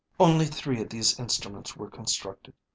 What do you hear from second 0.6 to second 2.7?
of these instruments were constructed.